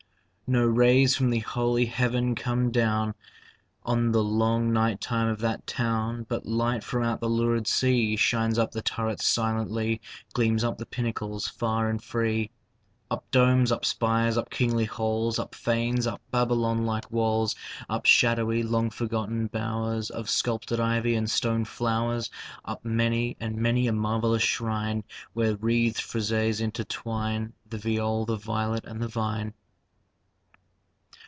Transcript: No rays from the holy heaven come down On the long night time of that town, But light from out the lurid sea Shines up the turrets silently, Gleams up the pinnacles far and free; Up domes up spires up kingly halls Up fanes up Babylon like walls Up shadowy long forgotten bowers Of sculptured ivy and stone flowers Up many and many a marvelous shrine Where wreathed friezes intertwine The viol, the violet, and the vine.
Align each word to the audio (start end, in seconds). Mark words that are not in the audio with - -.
No 0.53 0.65
rays 0.65 1.15
from 1.15 1.29
the 1.29 1.39
holy 1.39 1.85
heaven 1.85 2.35
come 2.35 2.71
down 2.71 3.13
On 3.83 4.11
the 4.11 4.21
long 4.21 4.73
night 4.73 4.99
time 4.99 5.29
of 5.29 5.39
that 5.39 5.65
town, 5.65 6.25
But 6.27 6.45
light 6.45 6.83
from 6.83 7.03
out 7.03 7.21
the 7.21 7.29
lurid 7.29 7.67
sea 7.67 8.17
Shines 8.17 8.59
up 8.59 8.73
the 8.73 8.81
turrets 8.81 9.25
silently, 9.25 10.01
Gleams 10.33 10.65
up 10.65 10.77
the 10.77 10.85
pinnacles 10.85 11.47
far 11.47 11.89
and 11.89 12.03
free; 12.03 12.51
Up 13.09 13.23
domes 13.31 13.71
up 13.71 13.85
spires 13.85 14.35
up 14.37 14.49
kingly 14.49 14.83
halls 14.83 15.39
Up 15.39 15.55
fanes 15.55 16.05
up 16.05 16.21
Babylon 16.31 16.85
like 16.85 17.09
walls 17.09 17.55
Up 17.87 18.05
shadowy 18.05 18.61
long 18.61 18.89
forgotten 18.89 19.47
bowers 19.47 20.09
Of 20.09 20.29
sculptured 20.29 20.81
ivy 20.81 21.15
and 21.15 21.31
stone 21.31 21.63
flowers 21.63 22.29
Up 22.65 22.83
many 22.83 23.37
and 23.39 23.55
many 23.55 23.87
a 23.87 23.93
marvelous 23.93 24.43
shrine 24.43 25.05
Where 25.31 25.55
wreathed 25.55 26.01
friezes 26.01 26.59
intertwine 26.59 27.53
The 27.69 27.77
viol, 27.77 28.25
the 28.25 28.35
violet, 28.35 28.83
and 28.83 29.01
the 29.01 29.07
vine. 29.07 29.53